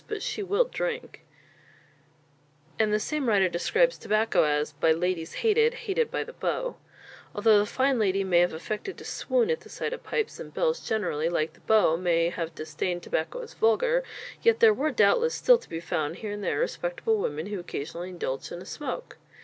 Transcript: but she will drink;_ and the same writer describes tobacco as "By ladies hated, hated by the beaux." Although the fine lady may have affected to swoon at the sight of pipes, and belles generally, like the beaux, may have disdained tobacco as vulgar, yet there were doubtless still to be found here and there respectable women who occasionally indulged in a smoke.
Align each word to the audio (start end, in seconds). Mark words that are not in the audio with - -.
but 0.07 0.23
she 0.23 0.41
will 0.41 0.63
drink;_ 0.63 1.19
and 2.79 2.91
the 2.91 2.99
same 2.99 3.29
writer 3.29 3.47
describes 3.47 3.99
tobacco 3.99 4.45
as 4.45 4.71
"By 4.71 4.93
ladies 4.93 5.31
hated, 5.45 5.75
hated 5.75 6.09
by 6.09 6.23
the 6.23 6.33
beaux." 6.33 6.77
Although 7.35 7.59
the 7.59 7.67
fine 7.67 7.99
lady 7.99 8.23
may 8.23 8.39
have 8.39 8.51
affected 8.51 8.97
to 8.97 9.05
swoon 9.05 9.51
at 9.51 9.59
the 9.59 9.69
sight 9.69 9.93
of 9.93 10.01
pipes, 10.01 10.39
and 10.39 10.51
belles 10.51 10.79
generally, 10.83 11.29
like 11.29 11.53
the 11.53 11.59
beaux, 11.59 11.97
may 11.97 12.29
have 12.29 12.55
disdained 12.55 13.03
tobacco 13.03 13.43
as 13.43 13.53
vulgar, 13.53 14.03
yet 14.41 14.59
there 14.59 14.73
were 14.73 14.89
doubtless 14.89 15.35
still 15.35 15.59
to 15.59 15.69
be 15.69 15.79
found 15.79 16.15
here 16.15 16.31
and 16.31 16.43
there 16.43 16.57
respectable 16.61 17.17
women 17.17 17.45
who 17.45 17.59
occasionally 17.59 18.09
indulged 18.09 18.51
in 18.51 18.59
a 18.59 18.65
smoke. 18.65 19.17